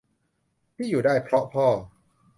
[0.75, 1.67] ที่อยู่ได้เพราะพ่อ